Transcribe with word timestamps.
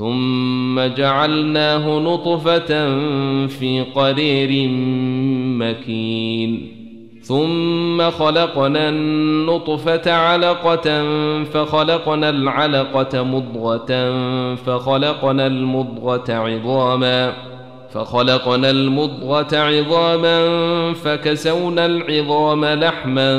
ثم 0.00 0.80
جعلناه 0.80 1.98
نطفة 1.98 2.66
في 3.46 3.84
قرير 3.94 4.68
مكين. 5.58 6.76
ثم 7.22 8.10
خلقنا 8.10 8.88
النطفة 8.88 10.12
علقة 10.12 11.04
فخلقنا 11.44 12.30
العلقة 12.30 13.22
مضغة 13.22 14.14
فخلقنا 14.54 15.46
المضغة 15.46 16.24
عظاما 16.28 17.32
فخلقنا 17.90 18.70
المضغة 18.70 19.56
عظاما 19.56 20.38
فكسونا 20.92 21.86
العظام 21.86 22.64
لحما 22.64 23.34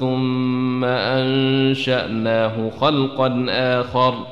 ثم 0.00 0.84
أنشأناه 0.84 2.70
خلقا 2.80 3.46
آخر. 3.48 4.31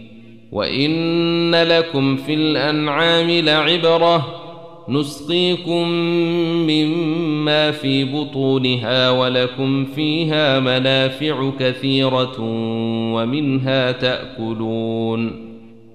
وان 0.51 1.55
لكم 1.55 2.15
في 2.15 2.33
الانعام 2.33 3.29
لعبره 3.29 4.41
نسقيكم 4.89 5.87
مما 6.67 7.71
في 7.71 8.03
بطونها 8.03 9.09
ولكم 9.09 9.85
فيها 9.85 10.59
منافع 10.59 11.51
كثيره 11.59 12.35
ومنها 13.13 13.91
تاكلون 13.91 15.51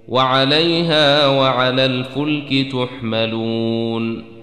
وعليها 0.08 1.26
وعلى 1.28 1.84
الفلك 1.84 2.72
تحملون 2.72 4.36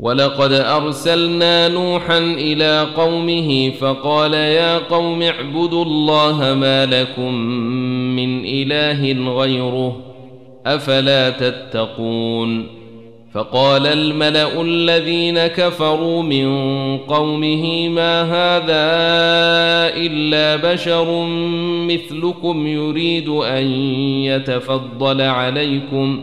ولقد 0.00 0.52
ارسلنا 0.52 1.68
نوحا 1.68 2.18
إلى 2.18 2.86
قومه 2.96 3.70
فقال 3.70 4.34
يا 4.34 4.78
قوم 4.78 5.22
اعبدوا 5.22 5.84
الله 5.84 6.54
ما 6.54 6.86
لكم 6.86 7.34
من 8.26 8.44
إله 8.44 9.32
غيره 9.40 9.96
أفلا 10.66 11.30
تتقون 11.30 12.82
فقال 13.34 13.86
الملأ 13.86 14.62
الذين 14.62 15.46
كفروا 15.46 16.22
من 16.22 16.48
قومه 16.98 17.88
ما 17.88 18.22
هذا 18.22 18.92
إلا 19.96 20.72
بشر 20.72 21.26
مثلكم 21.88 22.66
يريد 22.66 23.28
أن 23.28 23.66
يتفضل 24.24 25.20
عليكم 25.20 26.22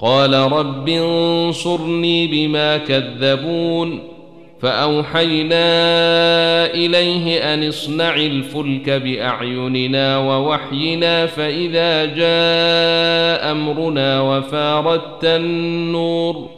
قال 0.00 0.34
رب 0.34 0.88
انصرني 0.88 2.26
بما 2.26 2.76
كذبون 2.76 4.00
فأوحينا 4.60 5.56
إليه 6.66 7.54
أن 7.54 7.68
اصنع 7.68 8.14
الفلك 8.14 8.90
بأعيننا 8.90 10.18
ووحينا 10.18 11.26
فإذا 11.26 12.04
جاء 12.04 13.52
أمرنا 13.52 14.20
وفاردت 14.20 15.24
النور 15.24 16.57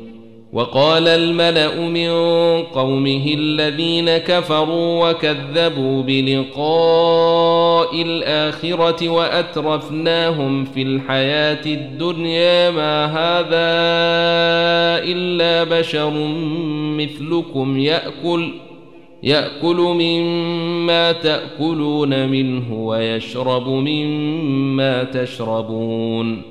وقال 0.53 1.07
الملأ 1.07 1.79
من 1.79 2.09
قومه 2.63 3.33
الذين 3.37 4.17
كفروا 4.17 5.09
وكذبوا 5.09 6.03
بلقاء 6.03 8.01
الآخرة 8.01 9.09
وأترفناهم 9.09 10.65
في 10.65 10.81
الحياة 10.81 11.65
الدنيا 11.65 12.71
ما 12.71 13.05
هذا 13.05 13.71
إلا 15.11 15.79
بشر 15.79 16.13
مثلكم 16.97 17.77
يأكل 17.77 18.53
يأكل 19.23 19.75
مما 19.75 21.11
تأكلون 21.11 22.29
منه 22.29 22.73
ويشرب 22.73 23.67
مما 23.67 25.03
تشربون 25.03 26.50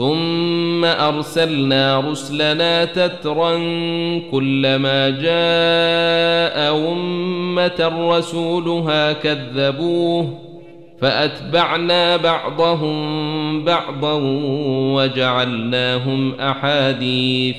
ثم 0.00 0.84
أرسلنا 0.84 2.00
رسلنا 2.00 2.84
تترا 2.84 3.52
كلما 4.30 5.10
جاء 5.10 6.76
أمة 6.92 8.08
رسولها 8.10 9.12
كذبوه 9.12 10.38
فأتبعنا 11.00 12.16
بعضهم 12.16 13.64
بعضا 13.64 14.18
وجعلناهم 14.94 16.34
أحاديث 16.34 17.56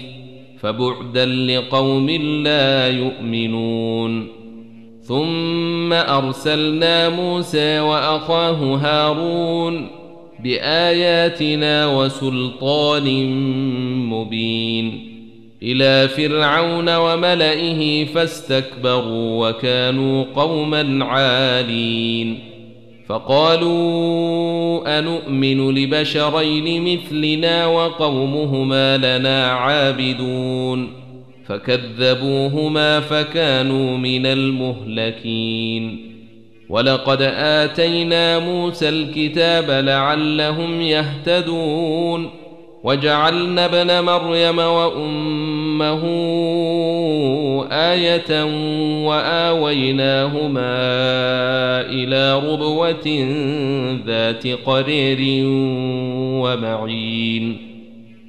فبعدا 0.60 1.26
لقوم 1.26 2.10
لا 2.44 2.88
يؤمنون 2.88 4.28
ثم 5.02 5.94
أرسلنا 5.94 7.10
موسى 7.10 7.80
وأخاه 7.80 8.76
هارون 8.76 10.01
بآياتنا 10.44 11.88
وسلطان 11.88 13.32
مبين. 14.10 15.12
إلى 15.64 16.08
فرعون 16.08 16.96
وملئه 16.96 18.06
فاستكبروا 18.06 19.50
وكانوا 19.50 20.26
قوما 20.36 21.06
عالين. 21.06 22.40
فقالوا 23.08 25.00
انومن 25.00 25.76
لبشرين 25.76 26.94
مثلنا 26.94 27.66
وقومهما 27.66 28.98
لنا 28.98 29.52
عابدون. 29.52 30.88
فكذبوهما 31.46 33.00
فكانوا 33.00 33.98
من 33.98 34.26
المهلكين. 34.26 36.11
ولقد 36.72 37.22
آتينا 37.36 38.40
موسى 38.40 38.90
الكتاب 38.90 39.86
لعلهم 39.86 40.82
يهتدون. 40.82 42.30
وجعلنا 42.84 43.66
ابن 43.66 44.06
مريم 44.06 44.60
وأمه 44.60 46.04
آية 47.72 48.44
وآويناهما 49.06 50.62
إلى 51.82 52.40
ربوة 52.40 53.28
ذات 54.08 54.48
قرير 54.48 55.46
ومعين. 56.44 57.71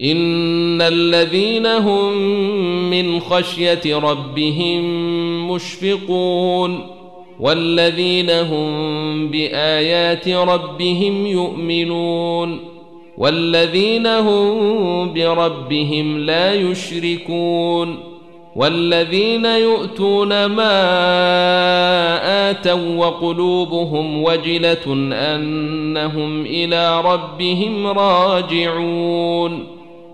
إن 0.00 0.82
الذين 0.82 1.66
هم 1.66 2.12
من 2.90 3.20
خشية 3.20 3.98
ربهم 3.98 4.82
مشفقون 5.50 6.86
والذين 7.40 8.30
هم 8.30 9.28
بآيات 9.30 10.28
ربهم 10.28 11.26
يؤمنون 11.26 12.58
والذين 13.18 14.06
هم 14.06 15.12
بربهم 15.12 16.18
لا 16.18 16.54
يشركون 16.54 18.12
والذين 18.56 19.44
يؤتون 19.44 20.46
ما 20.46 20.80
آتوا 22.50 22.96
وقلوبهم 22.96 24.22
وجلة 24.22 25.12
أنهم 25.12 26.46
إلى 26.46 27.00
ربهم 27.00 27.86
راجعون 27.86 29.81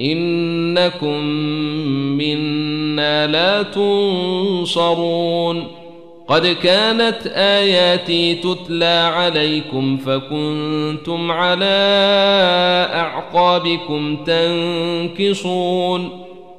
إنكم 0.00 1.24
منا 2.18 3.26
لا 3.26 3.62
تنصرون. 3.62 5.66
قد 6.28 6.46
كانت 6.46 7.26
آياتي 7.26 8.34
تتلى 8.34 9.10
عليكم 9.14 9.96
فكنتم 9.96 11.32
على 11.32 11.76
أعقابكم 12.94 14.16
تنكصون. 14.16 16.10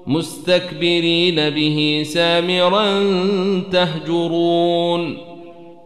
مستكبرين 0.07 1.49
به 1.49 2.03
سامرا 2.05 3.03
تهجرون. 3.71 5.17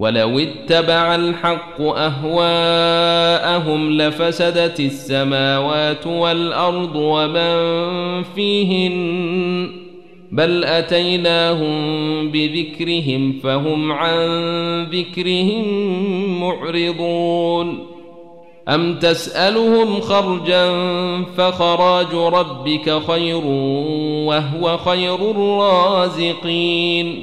ولو 0.00 0.38
اتبع 0.38 1.14
الحق 1.14 1.80
أهواءهم 1.80 3.10
لفسدت 3.92 4.80
السماوات 4.80 6.06
والأرض 6.06 6.96
ومن 6.96 8.22
فيهن 8.22 9.70
بل 10.32 10.64
أتيناهم 10.64 11.74
بذكرهم 12.30 13.40
فهم 13.42 13.92
عن 13.92 14.28
ذكرهم 14.84 15.64
معرضون 16.40 17.86
أم 18.68 18.98
تسألهم 18.98 20.00
خرجا 20.00 20.70
فخراج 21.36 22.14
ربك 22.14 23.02
خير 23.02 23.42
وهو 24.26 24.78
خير 24.78 25.30
الرازقين 25.30 27.22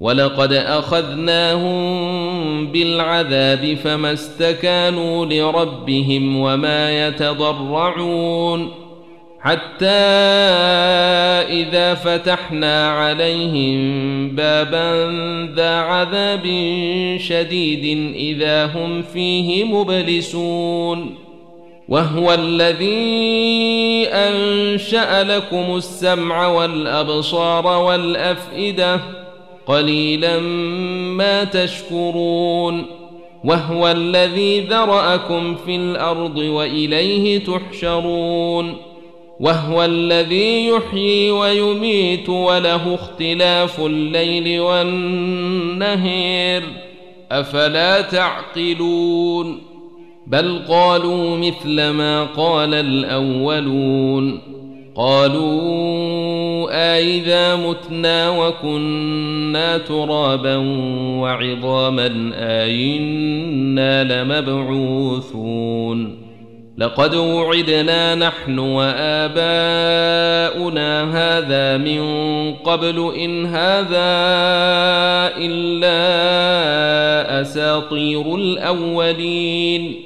ولقد 0.00 0.52
أخذناهم 0.52 1.76
بالعذاب 2.72 3.74
فما 3.74 4.12
استكانوا 4.12 5.26
لربهم 5.26 6.36
وما 6.36 7.06
يتضرعون 7.06 8.70
حتى 9.40 9.86
إذا 11.48 11.94
فتحنا 11.94 12.90
عليهم 12.90 13.76
بابا 14.36 15.10
ذا 15.54 15.74
عذاب 15.74 16.44
شديد 17.20 18.14
إذا 18.14 18.66
هم 18.66 19.02
فيه 19.02 19.64
مبلسون 19.64 21.14
وهو 21.88 22.34
الذي 22.34 24.08
أنشأ 24.08 25.24
لكم 25.24 25.76
السمع 25.76 26.46
والأبصار 26.46 27.66
والأفئدة 27.66 29.25
قليلا 29.66 30.40
ما 31.18 31.44
تشكرون 31.44 32.86
وهو 33.44 33.88
الذي 33.88 34.60
ذرأكم 34.60 35.54
في 35.54 35.76
الأرض 35.76 36.38
وإليه 36.38 37.44
تحشرون 37.44 38.76
وهو 39.40 39.84
الذي 39.84 40.66
يحيي 40.66 41.30
ويميت 41.30 42.28
وله 42.28 42.94
اختلاف 42.94 43.80
الليل 43.80 44.60
والنهير 44.60 46.62
أفلا 47.32 48.00
تعقلون 48.00 49.58
بل 50.26 50.62
قالوا 50.68 51.36
مثل 51.36 51.90
ما 51.90 52.24
قال 52.24 52.74
الأولون 52.74 54.40
قالوا 54.96 56.68
أإذا 56.70 57.56
متنا 57.56 58.30
وكنا 58.30 59.78
ترابا 59.78 60.56
وعظاما 61.20 62.30
أئنا 62.34 64.04
لمبعوثون 64.22 65.76
لقد 66.78 67.14
وعدنا 67.14 68.14
نحن 68.14 68.58
وآباؤنا 68.58 69.46
هذا 71.12 71.76
من 71.76 72.02
قبل 72.54 73.12
إن 73.18 73.46
هذا 73.46 74.16
إلا 75.38 75.96
أساطير 77.40 78.34
الأولين 78.34 80.05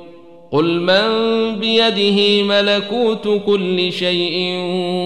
قل 0.51 0.79
من 0.79 1.09
بيده 1.59 2.43
ملكوت 2.43 3.41
كل 3.45 3.91
شيء 3.91 4.55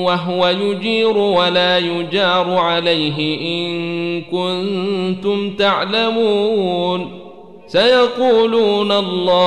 وهو 0.06 0.48
يجير 0.48 1.18
ولا 1.18 1.78
يجار 1.78 2.54
عليه 2.58 3.38
إن 3.42 4.22
كنتم 4.22 5.56
تعلمون. 5.56 7.20
سيقولون 7.68 8.92
الله 8.92 9.40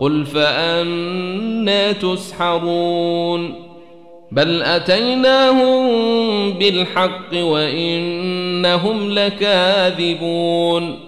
قل 0.00 0.26
فأنا 0.26 1.92
تسحرون. 1.92 3.54
بل 4.32 4.62
أتيناهم 4.62 5.88
بالحق 6.52 7.34
وإنهم 7.34 9.10
لكاذبون. 9.10 11.07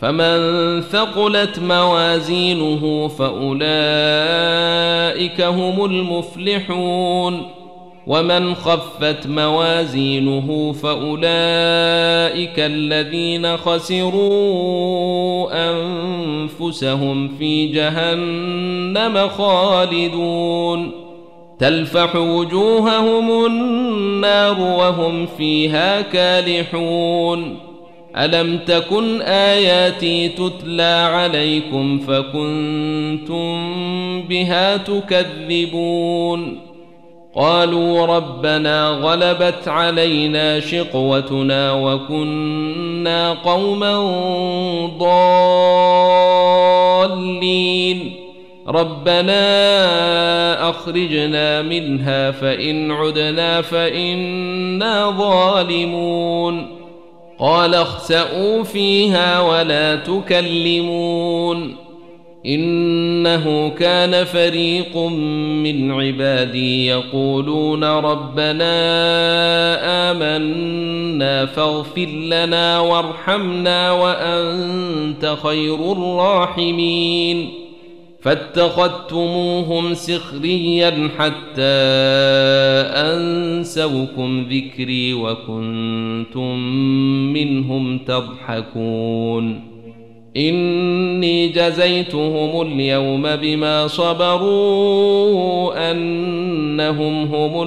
فمن 0.00 0.80
ثقلت 0.80 1.58
موازينه 1.58 3.08
فأولئك 3.08 3.60
هم 5.40 5.84
المفلحون 5.84 7.42
ومن 8.06 8.54
خفت 8.54 9.26
موازينه 9.26 10.72
فأولئك 10.72 12.58
الذين 12.58 13.56
خسروا 13.56 14.68
أنفسهم 15.70 17.28
في 17.28 17.66
جهنم 17.66 19.28
خالدون 19.28 20.90
تلفح 21.58 22.16
وجوههم 22.16 23.46
النار 23.46 24.60
وهم 24.60 25.26
فيها 25.26 26.00
كالحون 26.00 27.67
ألم 28.16 28.58
تكن 28.58 29.22
آياتي 29.22 30.28
تتلى 30.28 31.08
عليكم 31.12 31.98
فكنتم 31.98 33.72
بها 34.22 34.76
تكذبون؟ 34.76 36.60
قالوا 37.34 38.06
ربنا 38.06 38.88
غلبت 38.88 39.68
علينا 39.68 40.60
شقوتنا 40.60 41.72
وكنا 41.72 43.32
قوما 43.32 43.98
ضالين. 47.08 48.12
ربنا 48.68 49.40
أخرجنا 50.70 51.62
منها 51.62 52.30
فإن 52.30 52.90
عدنا 52.90 53.62
فإنا 53.62 55.10
ظالمون. 55.10 56.77
قال 57.38 57.74
اخسئوا 57.74 58.62
فيها 58.62 59.40
ولا 59.40 59.96
تكلمون 59.96 61.76
إنه 62.46 63.68
كان 63.68 64.24
فريق 64.24 64.96
من 64.96 65.92
عبادي 65.92 66.86
يقولون 66.86 67.84
ربنا 67.84 68.70
آمنا 70.10 71.46
فاغفر 71.46 72.06
لنا 72.06 72.80
وارحمنا 72.80 73.92
وأنت 73.92 75.36
خير 75.42 75.92
الراحمين 75.92 77.57
فاتخذتموهم 78.20 79.94
سخريا 79.94 81.10
حتى 81.18 81.62
أنسوكم 82.94 84.46
ذكري 84.50 85.14
وكنتم 85.14 86.58
منهم 87.32 87.98
تضحكون. 87.98 89.60
إني 90.36 91.48
جزيتهم 91.48 92.62
اليوم 92.62 93.36
بما 93.36 93.86
صبروا 93.86 95.90
أنهم 95.90 97.24
هم 97.24 97.62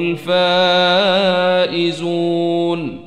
الفائزون. 1.76 3.00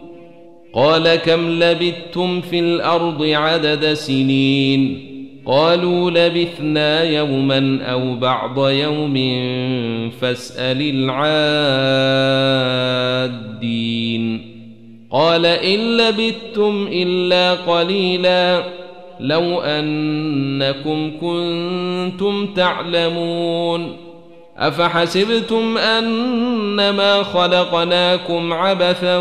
قال 0.72 1.14
كم 1.14 1.50
لبثتم 1.50 2.40
في 2.40 2.58
الأرض 2.58 3.22
عدد 3.22 3.92
سنين؟ 3.92 5.13
قالوا 5.46 6.10
لبثنا 6.10 7.02
يوما 7.02 7.78
أو 7.82 8.14
بعض 8.14 8.68
يوم 8.68 9.14
فاسأل 10.20 11.10
العادين. 13.20 14.54
قال 15.10 15.46
إن 15.46 15.96
لبثتم 15.96 16.88
إلا 16.92 17.54
قليلا 17.54 18.62
لو 19.20 19.60
أنكم 19.60 21.10
كنتم 21.20 22.46
تعلمون. 22.46 23.96
أفحسبتم 24.58 25.78
أنما 25.78 27.22
خلقناكم 27.22 28.52
عبثا 28.52 29.16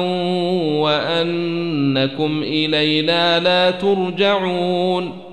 وأنكم 0.81 2.43
إلينا 2.43 3.39
لا 3.39 3.71
ترجعون. 3.71 5.32